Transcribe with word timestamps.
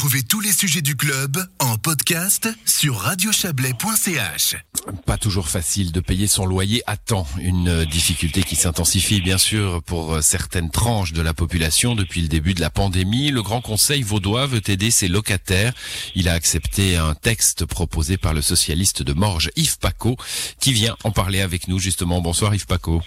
Retrouvez 0.00 0.22
tous 0.22 0.40
les 0.40 0.52
sujets 0.52 0.80
du 0.80 0.96
club 0.96 1.36
en 1.58 1.76
podcast 1.76 2.48
sur 2.64 2.96
radiochablais.ch. 2.96 4.56
Pas 5.04 5.18
toujours 5.18 5.48
facile 5.48 5.92
de 5.92 6.00
payer 6.00 6.26
son 6.26 6.46
loyer 6.46 6.82
à 6.86 6.96
temps. 6.96 7.26
Une 7.38 7.84
difficulté 7.84 8.42
qui 8.42 8.56
s'intensifie 8.56 9.20
bien 9.20 9.36
sûr 9.36 9.82
pour 9.82 10.22
certaines 10.22 10.70
tranches 10.70 11.12
de 11.12 11.20
la 11.20 11.34
population 11.34 11.94
depuis 11.94 12.22
le 12.22 12.28
début 12.28 12.54
de 12.54 12.62
la 12.62 12.70
pandémie. 12.70 13.30
Le 13.30 13.42
Grand 13.42 13.60
Conseil 13.60 14.00
vaudois 14.00 14.46
veut 14.46 14.62
aider 14.70 14.90
ses 14.90 15.06
locataires. 15.06 15.74
Il 16.14 16.30
a 16.30 16.32
accepté 16.32 16.96
un 16.96 17.12
texte 17.12 17.66
proposé 17.66 18.16
par 18.16 18.32
le 18.32 18.40
socialiste 18.40 19.02
de 19.02 19.12
Morges, 19.12 19.50
Yves 19.56 19.78
Paco, 19.80 20.16
qui 20.60 20.72
vient 20.72 20.96
en 21.04 21.10
parler 21.10 21.42
avec 21.42 21.68
nous 21.68 21.78
justement. 21.78 22.22
Bonsoir 22.22 22.54
Yves 22.54 22.66
Paco. 22.66 23.02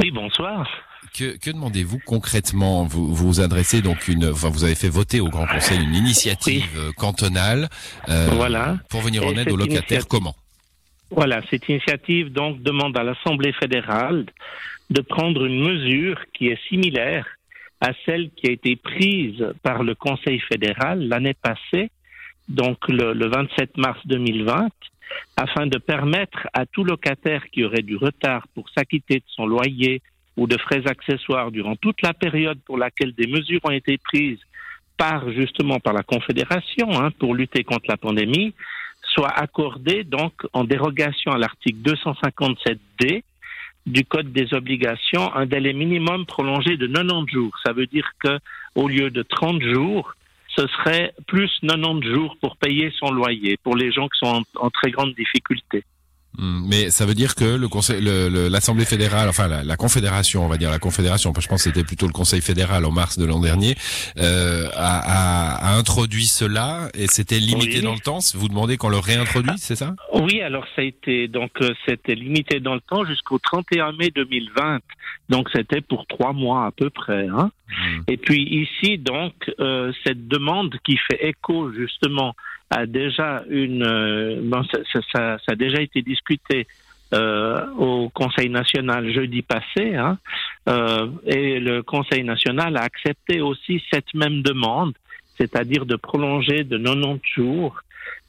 Oui, 0.00 0.10
bonsoir. 0.10 0.66
Que, 1.14 1.36
que 1.38 1.50
demandez-vous 1.50 1.98
concrètement 2.04 2.84
vous, 2.84 3.14
vous 3.14 3.40
adressez 3.40 3.82
donc 3.82 4.08
une, 4.08 4.26
enfin 4.30 4.48
vous 4.50 4.64
avez 4.64 4.74
fait 4.74 4.88
voter 4.88 5.20
au 5.20 5.28
Grand 5.28 5.46
Conseil 5.46 5.82
une 5.82 5.94
initiative 5.94 6.64
Oui. 6.74 6.80
euh, 6.80 6.92
cantonale 6.92 7.68
euh, 8.08 8.28
Voilà. 8.32 8.78
pour 8.88 9.00
venir 9.00 9.22
Et 9.22 9.26
en 9.26 9.36
aide 9.36 9.50
aux 9.50 9.56
locataires. 9.56 10.06
Comment 10.08 10.34
Voilà, 11.10 11.40
cette 11.50 11.68
initiative 11.68 12.32
donc 12.32 12.62
demande 12.62 12.96
à 12.98 13.02
l'Assemblée 13.02 13.52
fédérale 13.52 14.26
de 14.90 15.00
prendre 15.00 15.44
une 15.44 15.60
mesure 15.60 16.18
qui 16.34 16.48
est 16.48 16.58
similaire 16.68 17.26
à 17.80 17.90
celle 18.04 18.30
qui 18.30 18.48
a 18.48 18.52
été 18.52 18.76
prise 18.76 19.44
par 19.62 19.82
le 19.82 19.94
Conseil 19.94 20.40
fédéral 20.40 21.06
l'année 21.08 21.34
passée, 21.34 21.90
donc 22.48 22.78
le, 22.88 23.12
le 23.12 23.28
27 23.28 23.76
mars 23.76 23.98
2020, 24.06 24.68
afin 25.36 25.66
de 25.66 25.78
permettre 25.78 26.48
à 26.54 26.64
tout 26.66 26.84
locataire 26.84 27.42
qui 27.52 27.64
aurait 27.64 27.82
du 27.82 27.96
retard 27.96 28.46
pour 28.54 28.68
s'acquitter 28.70 29.16
de 29.16 29.24
son 29.28 29.46
loyer 29.46 30.00
ou 30.36 30.46
de 30.46 30.56
frais 30.58 30.82
accessoires 30.86 31.50
durant 31.50 31.76
toute 31.76 32.02
la 32.02 32.14
période 32.14 32.58
pour 32.66 32.78
laquelle 32.78 33.12
des 33.12 33.26
mesures 33.26 33.60
ont 33.64 33.70
été 33.70 33.98
prises 33.98 34.40
par 34.96 35.30
justement 35.30 35.78
par 35.78 35.92
la 35.92 36.02
Confédération 36.02 36.88
hein, 36.92 37.10
pour 37.18 37.34
lutter 37.34 37.64
contre 37.64 37.86
la 37.88 37.96
pandémie, 37.96 38.54
soit 39.02 39.30
accordé 39.30 40.04
donc 40.04 40.32
en 40.52 40.64
dérogation 40.64 41.32
à 41.32 41.38
l'article 41.38 41.78
257D 41.80 43.22
du 43.86 44.04
Code 44.04 44.32
des 44.32 44.52
obligations 44.52 45.32
un 45.34 45.46
délai 45.46 45.72
minimum 45.72 46.26
prolongé 46.26 46.76
de 46.76 46.86
90 46.86 47.32
jours. 47.32 47.52
Ça 47.64 47.72
veut 47.72 47.86
dire 47.86 48.10
que 48.22 48.38
au 48.74 48.88
lieu 48.88 49.10
de 49.10 49.22
30 49.22 49.62
jours, 49.62 50.14
ce 50.56 50.66
serait 50.68 51.14
plus 51.26 51.50
90 51.62 52.08
jours 52.12 52.36
pour 52.40 52.56
payer 52.56 52.92
son 52.98 53.10
loyer 53.10 53.56
pour 53.62 53.76
les 53.76 53.92
gens 53.92 54.08
qui 54.08 54.18
sont 54.18 54.42
en 54.56 54.70
très 54.70 54.90
grande 54.90 55.14
difficulté. 55.14 55.84
Hmm, 56.38 56.66
Mais 56.68 56.90
ça 56.90 57.06
veut 57.06 57.14
dire 57.14 57.34
que 57.34 57.44
le 57.44 57.68
conseil, 57.68 58.00
le- 58.00 58.28
le- 58.28 58.48
l'Assemblée 58.48 58.84
fédérale, 58.84 59.28
enfin 59.28 59.48
la, 59.48 59.62
la 59.64 59.76
Confédération, 59.76 60.44
on 60.44 60.48
va 60.48 60.56
dire 60.58 60.70
la 60.70 60.78
Confédération, 60.78 61.32
je 61.38 61.46
pense 61.48 61.62
que 61.64 61.70
c'était 61.70 61.84
plutôt 61.84 62.06
le 62.06 62.12
Conseil 62.12 62.40
fédéral 62.40 62.84
en 62.84 62.90
mars 62.90 63.18
de 63.18 63.24
l'an 63.24 63.40
dernier, 63.40 63.74
euh, 64.18 64.68
a, 64.74 64.98
a- 64.98 65.72
a 65.72 65.76
introduit 65.76 66.26
cela 66.26 66.88
et 66.94 67.06
c'était 67.06 67.38
limité 67.40 67.76
Oui. 67.78 67.82
dans 67.82 67.94
le 67.94 68.00
temps. 68.00 68.18
Vous 68.34 68.48
demandez 68.48 68.76
qu'on 68.76 68.88
le 68.88 68.98
réintroduise, 68.98 69.60
c'est 69.62 69.76
ça? 69.76 69.94
Oui, 70.12 70.40
alors 70.40 70.64
ça 70.74 70.82
a 70.82 70.84
été 70.84 71.28
donc 71.28 71.50
euh, 71.62 71.72
c'était 71.86 72.14
limité 72.14 72.60
dans 72.60 72.74
le 72.74 72.80
temps 72.80 73.04
jusqu'au 73.04 73.38
31 73.38 73.92
mai 73.92 74.10
2020. 74.14 74.80
Donc 75.28 75.48
c'était 75.54 75.80
pour 75.80 76.06
trois 76.06 76.32
mois 76.32 76.66
à 76.66 76.70
peu 76.70 76.90
près. 76.90 77.26
Hein. 77.28 77.50
Hmm. 77.68 78.00
Et 78.08 78.16
puis 78.16 78.42
ici 78.62 78.98
donc 78.98 79.32
euh, 79.60 79.92
cette 80.04 80.28
demande 80.28 80.74
qui 80.84 80.96
fait 81.08 81.28
écho 81.28 81.72
justement 81.72 82.34
a 82.70 82.86
déjà 82.86 83.44
une 83.48 83.82
euh, 83.84 84.40
bon, 84.42 84.62
ça, 84.64 85.00
ça- 85.12 85.36
a 85.48 85.54
déjà 85.54 85.80
été 85.80 86.02
discuté 86.02 86.66
euh, 87.14 87.64
au 87.78 88.08
Conseil 88.08 88.48
national 88.50 89.12
jeudi 89.12 89.42
passé, 89.42 89.94
hein, 89.94 90.18
euh, 90.68 91.06
et 91.26 91.60
le 91.60 91.82
Conseil 91.82 92.24
national 92.24 92.76
a 92.76 92.82
accepté 92.82 93.40
aussi 93.40 93.80
cette 93.92 94.12
même 94.14 94.42
demande, 94.42 94.94
c'est-à-dire 95.38 95.86
de 95.86 95.94
prolonger 95.96 96.64
de 96.64 96.76
90 96.78 97.20
jours 97.34 97.80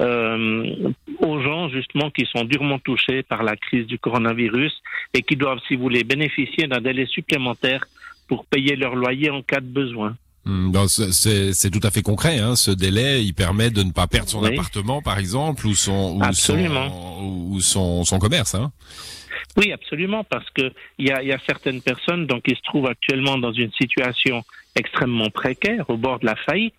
aux 0.00 1.40
gens 1.42 1.68
justement 1.68 2.10
qui 2.10 2.26
sont 2.26 2.44
durement 2.44 2.78
touchés 2.78 3.22
par 3.22 3.42
la 3.42 3.56
crise 3.56 3.86
du 3.86 3.98
coronavirus 3.98 4.72
et 5.14 5.22
qui 5.22 5.36
doivent, 5.36 5.60
si 5.68 5.76
vous 5.76 5.82
voulez, 5.82 6.02
bénéficier 6.02 6.66
d'un 6.66 6.80
délai 6.80 7.06
supplémentaire 7.06 7.84
pour 8.28 8.44
payer 8.46 8.74
leur 8.76 8.96
loyer 8.96 9.30
en 9.30 9.42
cas 9.42 9.60
de 9.60 9.66
besoin. 9.66 10.16
Ben, 10.44 10.88
c'est- 10.88 11.70
tout 11.70 11.86
à 11.86 11.90
fait 11.90 12.02
concret. 12.02 12.38
Hein. 12.38 12.56
Ce 12.56 12.70
délai, 12.70 13.22
il 13.22 13.32
permet 13.32 13.70
de 13.70 13.82
ne 13.82 13.92
pas 13.92 14.06
perdre 14.08 14.28
son 14.28 14.42
Oui. 14.42 14.48
appartement, 14.52 15.00
par 15.00 15.18
exemple, 15.18 15.66
ou 15.66 15.74
son 15.74 16.16
ou 16.18 16.22
Absolument. 16.22 16.88
son, 16.90 17.24
ou 17.52 17.60
son, 17.60 18.04
son 18.04 18.18
commerce. 18.18 18.54
Hein. 18.54 18.72
Oui, 19.56 19.70
absolument, 19.72 20.24
parce 20.24 20.48
que 20.50 20.72
il 20.98 21.06
y 21.08 21.12
a, 21.12 21.22
il 21.22 21.28
y 21.28 21.32
a 21.32 21.38
certaines 21.46 21.80
personnes 21.82 22.26
donc 22.26 22.42
qui 22.42 22.54
se 22.56 22.62
trouvent 22.62 22.86
actuellement 22.88 23.38
dans 23.38 23.52
une 23.52 23.70
situation 23.72 24.42
extrêmement 24.74 25.30
précaire, 25.30 25.88
au 25.90 25.96
bord 25.96 26.18
de 26.18 26.26
la 26.26 26.34
faillite. 26.36 26.74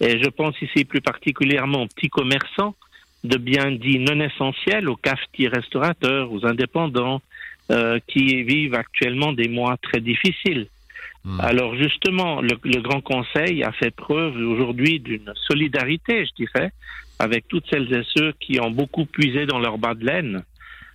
Et 0.00 0.22
je 0.22 0.28
pense 0.28 0.54
ici 0.60 0.84
plus 0.84 1.00
particulièrement 1.00 1.82
aux 1.82 1.86
petits 1.86 2.08
commerçants 2.08 2.74
de 3.22 3.36
biens 3.36 3.70
dits 3.70 3.98
non 3.98 4.18
essentiels, 4.20 4.88
aux 4.88 4.96
cafetiers 4.96 5.48
restaurateurs, 5.48 6.32
aux 6.32 6.44
indépendants, 6.46 7.20
euh, 7.70 7.98
qui 8.08 8.42
vivent 8.42 8.74
actuellement 8.74 9.32
des 9.32 9.48
mois 9.48 9.76
très 9.80 10.00
difficiles. 10.00 10.66
Hmm. 11.24 11.40
Alors 11.40 11.76
justement, 11.76 12.40
le, 12.40 12.58
le 12.64 12.80
Grand 12.80 13.00
Conseil 13.00 13.62
a 13.62 13.72
fait 13.72 13.90
preuve 13.90 14.36
aujourd'hui 14.36 15.00
d'une 15.00 15.32
solidarité, 15.46 16.24
je 16.24 16.44
dirais, 16.44 16.72
avec 17.18 17.46
toutes 17.48 17.64
celles 17.70 17.92
et 17.92 18.02
ceux 18.16 18.32
qui 18.40 18.58
ont 18.60 18.70
beaucoup 18.70 19.04
puisé 19.04 19.44
dans 19.46 19.58
leur 19.58 19.76
bas 19.76 19.94
de 19.94 20.04
laine 20.06 20.42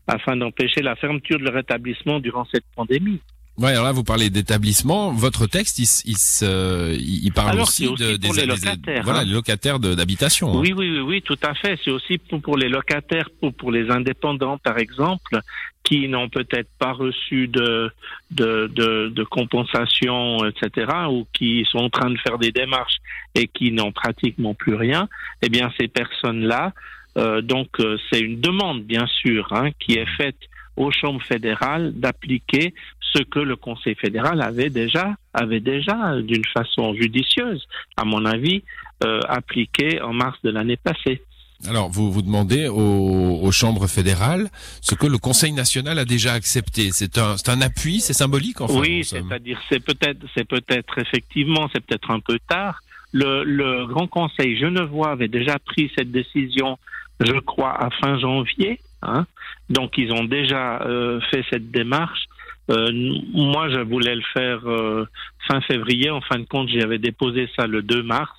afin 0.07 0.35
d'empêcher 0.35 0.81
la 0.81 0.95
fermeture 0.95 1.39
de 1.39 1.45
leur 1.45 1.57
établissement 1.57 2.19
durant 2.19 2.45
cette 2.45 2.65
pandémie. 2.75 3.21
Ouais, 3.57 3.71
alors 3.71 3.85
là, 3.85 3.91
vous 3.93 4.03
parlez 4.03 4.29
d'établissement. 4.29 5.13
Votre 5.13 5.47
texte, 5.47 5.79
il, 5.79 5.83
il, 6.11 6.17
se- 6.17 6.93
il 6.93 7.25
il 7.25 7.31
parle 7.31 7.51
Alors, 7.51 7.67
aussi, 7.67 7.83
de, 7.83 7.87
pour 7.87 7.97
des, 7.97 8.07
les 8.07 8.17
des- 8.41 8.45
locataires, 8.45 9.03
voilà, 9.03 9.19
hein. 9.19 9.23
les 9.25 9.31
locataires 9.33 9.79
d'habitation. 9.79 10.49
hein. 10.49 10.59
Oui, 10.59 10.73
oui, 10.75 10.89
oui, 10.91 10.99
oui, 10.99 11.21
tout 11.21 11.37
à 11.41 11.53
fait. 11.53 11.79
C'est 11.83 11.91
aussi 11.91 12.17
pour, 12.17 12.41
pour 12.41 12.57
les 12.57 12.67
locataires, 12.67 13.29
pour, 13.39 13.53
pour 13.53 13.71
les 13.71 13.89
indépendants, 13.89 14.57
par 14.57 14.77
exemple, 14.77 15.39
qui 15.83 16.07
n'ont 16.09 16.27
peut-être 16.29 16.69
pas 16.79 16.91
reçu 16.93 17.47
de, 17.47 17.91
de, 18.31 18.67
de, 18.73 19.07
de 19.09 19.23
compensation, 19.23 20.37
etc., 20.45 20.91
ou 21.09 21.25
qui 21.31 21.65
sont 21.71 21.77
en 21.79 21.89
train 21.89 22.09
de 22.09 22.17
faire 22.17 22.37
des 22.37 22.51
démarches 22.51 22.97
et 23.35 23.47
qui 23.47 23.71
n'ont 23.71 23.91
pratiquement 23.91 24.53
plus 24.53 24.75
rien. 24.75 25.07
Eh 25.41 25.49
bien, 25.49 25.71
ces 25.79 25.87
personnes-là, 25.87 26.73
euh, 27.17 27.41
donc, 27.41 27.69
euh, 27.79 27.97
c'est 28.11 28.19
une 28.19 28.41
demande, 28.41 28.83
bien 28.83 29.05
sûr, 29.07 29.47
hein, 29.51 29.69
qui 29.79 29.93
est 29.93 30.09
faite 30.17 30.35
aux 30.75 30.91
chambres 30.91 31.21
fédérales 31.23 31.93
d'appliquer 31.95 32.73
ce 33.15 33.23
que 33.23 33.39
le 33.39 33.55
Conseil 33.55 33.95
fédéral 33.95 34.41
avait 34.41 34.69
déjà, 34.69 35.13
avait 35.33 35.59
déjà, 35.59 36.19
d'une 36.21 36.45
façon 36.53 36.93
judicieuse, 36.93 37.65
à 37.97 38.03
mon 38.03 38.25
avis, 38.25 38.63
euh, 39.03 39.19
appliqué 39.27 40.01
en 40.01 40.13
mars 40.13 40.37
de 40.43 40.49
l'année 40.49 40.77
passée. 40.77 41.21
Alors, 41.67 41.89
vous 41.89 42.11
vous 42.11 42.21
demandez 42.21 42.67
aux, 42.67 43.39
aux 43.41 43.51
chambres 43.51 43.87
fédérales 43.87 44.49
ce 44.81 44.93
que 44.93 45.07
le 45.07 45.17
Conseil 45.17 45.53
national 45.53 45.97
a 45.99 46.05
déjà 46.05 46.33
accepté. 46.33 46.89
C'est 46.91 47.17
un, 47.17 47.37
c'est 47.37 47.49
un 47.49 47.61
appui, 47.61 48.01
c'est 48.01 48.13
symbolique, 48.13 48.59
en 48.59 48.67
oui, 48.67 49.03
somme. 49.03 49.27
c'est-à-dire 49.29 49.59
c'est 49.69 49.79
peut-être 49.83 50.19
c'est 50.35 50.47
peut-être 50.47 50.99
effectivement 50.99 51.69
c'est 51.73 51.79
peut-être 51.79 52.11
un 52.11 52.19
peu 52.19 52.37
tard. 52.49 52.81
Le, 53.13 53.43
le 53.45 53.85
Grand 53.87 54.07
Conseil 54.07 54.57
genevois 54.57 55.11
avait 55.11 55.29
déjà 55.29 55.57
pris 55.57 55.89
cette 55.97 56.11
décision, 56.11 56.77
je 57.21 57.39
crois, 57.39 57.81
à 57.81 57.89
fin 57.89 58.19
janvier. 58.19 58.81
Hein. 59.01 59.25
Donc 59.69 59.97
ils 59.97 60.11
ont 60.11 60.25
déjà 60.25 60.81
euh, 60.81 61.21
fait 61.31 61.45
cette 61.49 61.71
démarche. 61.71 62.25
Euh, 62.71 62.91
moi, 63.33 63.69
je 63.69 63.79
voulais 63.79 64.15
le 64.15 64.23
faire 64.33 64.59
euh, 64.67 65.05
fin 65.47 65.61
février. 65.61 66.09
En 66.09 66.21
fin 66.21 66.39
de 66.39 66.45
compte, 66.45 66.69
j'avais 66.69 66.97
déposé 66.97 67.47
ça 67.55 67.67
le 67.67 67.81
2 67.81 68.01
mars. 68.03 68.31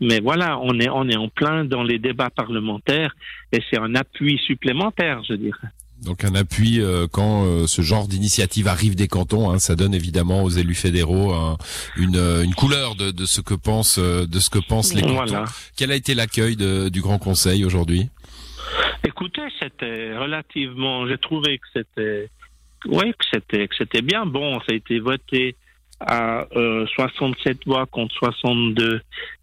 Mais 0.00 0.18
voilà, 0.20 0.58
on 0.58 0.80
est 0.80 0.88
on 0.88 1.08
est 1.08 1.16
en 1.16 1.28
plein 1.28 1.64
dans 1.64 1.84
les 1.84 2.00
débats 2.00 2.30
parlementaires 2.30 3.14
et 3.52 3.60
c'est 3.70 3.78
un 3.78 3.94
appui 3.94 4.36
supplémentaire, 4.44 5.22
je 5.28 5.34
dirais. 5.34 5.68
Donc 6.04 6.24
un 6.24 6.34
appui 6.34 6.80
euh, 6.80 7.06
quand 7.06 7.44
euh, 7.46 7.68
ce 7.68 7.82
genre 7.82 8.08
d'initiative 8.08 8.66
arrive 8.66 8.96
des 8.96 9.06
cantons, 9.06 9.52
hein, 9.52 9.60
ça 9.60 9.76
donne 9.76 9.94
évidemment 9.94 10.42
aux 10.42 10.48
élus 10.50 10.74
fédéraux 10.74 11.32
un- 11.32 11.56
une, 11.96 12.16
une 12.16 12.52
couleur 12.56 12.96
de, 12.96 13.12
de 13.12 13.24
ce 13.26 13.40
que 13.40 13.54
pensent 13.54 14.00
de 14.00 14.38
ce 14.40 14.50
que 14.50 14.58
pensent 14.58 14.92
les 14.92 15.02
cantons. 15.02 15.14
Voilà. 15.26 15.44
Quel 15.76 15.92
a 15.92 15.94
été 15.94 16.16
l'accueil 16.16 16.56
du 16.56 17.00
Grand 17.00 17.18
Conseil 17.18 17.64
aujourd'hui? 17.64 18.08
Écoutez, 19.06 19.42
c'était 19.60 20.16
relativement. 20.16 21.06
J'ai 21.06 21.18
trouvé 21.18 21.58
que 21.58 21.66
c'était, 21.72 22.28
oui, 22.86 23.12
que 23.12 23.24
c'était, 23.32 23.68
que 23.68 23.74
c'était 23.76 24.02
bien. 24.02 24.26
Bon, 24.26 24.58
ça 24.60 24.66
a 24.70 24.74
été 24.74 24.98
voté 24.98 25.56
à 26.00 26.46
euh, 26.56 26.86
67 26.86 27.66
voix 27.66 27.86
contre 27.86 28.14
62 28.16 29.00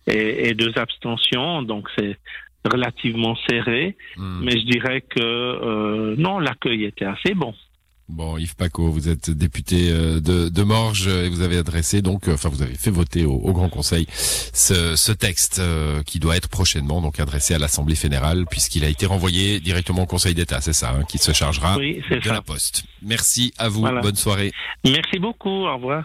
et, 0.08 0.50
et 0.50 0.54
deux 0.54 0.78
abstentions, 0.78 1.62
donc 1.62 1.88
c'est 1.98 2.18
relativement 2.66 3.36
serré. 3.50 3.96
Hmm. 4.18 4.42
Mais 4.44 4.52
je 4.52 4.66
dirais 4.66 5.02
que 5.02 5.20
euh, 5.20 6.16
non, 6.18 6.40
l'accueil 6.40 6.86
était 6.86 7.06
assez 7.06 7.34
bon. 7.34 7.54
Bon, 8.10 8.38
Yves 8.40 8.56
Paco, 8.56 8.90
vous 8.90 9.08
êtes 9.08 9.30
député 9.30 9.90
euh, 9.92 10.20
de, 10.20 10.50
de 10.50 10.64
Morges 10.64 11.08
et 11.08 11.30
vous 11.30 11.42
avez 11.42 11.58
adressé 11.58 12.02
donc, 12.02 12.28
euh, 12.28 12.34
enfin 12.34 12.50
vous 12.50 12.64
avez 12.64 12.74
fait 12.74 12.90
voter 12.90 13.24
au, 13.24 13.34
au 13.34 13.54
Grand 13.54 13.70
Conseil 13.70 14.08
ce, 14.12 14.96
ce 14.96 15.12
texte 15.12 15.60
euh, 15.60 16.02
qui 16.02 16.18
doit 16.20 16.36
être 16.36 16.50
prochainement 16.50 17.02
donc 17.02 17.20
adressé 17.20 17.54
à 17.54 17.60
l'Assemblée 17.60 17.94
fédérale 17.96 18.46
puisqu'il 18.50 18.84
a 18.84 18.90
été 18.90 19.06
renvoyé 19.06 19.60
directement 19.60 20.04
au 20.04 20.06
Conseil 20.08 20.34
d'État, 20.34 20.60
c'est 20.60 20.74
ça, 20.74 20.90
hein, 21.00 21.04
qui 21.08 21.20
se 21.20 21.32
chargera 21.34 21.78
Oui, 21.78 22.02
de 22.10 22.20
ça. 22.22 22.34
la 22.34 22.42
poste. 22.42 22.84
Merci 23.04 23.54
à 23.60 23.70
vous, 23.70 23.82
Voilà. 23.82 24.02
bonne 24.02 24.16
soirée. 24.16 24.52
Merci 24.84 25.20
beaucoup. 25.20 25.68
Au 25.68 25.76
revoir. 25.76 26.04